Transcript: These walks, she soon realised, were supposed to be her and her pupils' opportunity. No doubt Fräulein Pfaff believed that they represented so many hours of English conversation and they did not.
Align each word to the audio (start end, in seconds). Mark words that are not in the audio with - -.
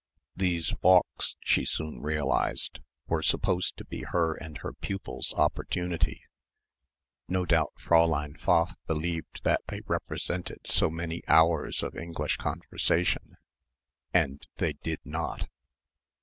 These 0.35 0.73
walks, 0.81 1.35
she 1.41 1.63
soon 1.63 2.01
realised, 2.01 2.79
were 3.05 3.21
supposed 3.21 3.77
to 3.77 3.85
be 3.85 4.01
her 4.01 4.33
and 4.33 4.57
her 4.57 4.73
pupils' 4.73 5.31
opportunity. 5.37 6.23
No 7.27 7.45
doubt 7.45 7.71
Fräulein 7.79 8.35
Pfaff 8.39 8.75
believed 8.87 9.43
that 9.43 9.61
they 9.67 9.81
represented 9.85 10.61
so 10.65 10.89
many 10.89 11.21
hours 11.27 11.83
of 11.83 11.95
English 11.95 12.37
conversation 12.37 13.37
and 14.11 14.47
they 14.57 14.73
did 14.73 15.01
not. 15.05 15.47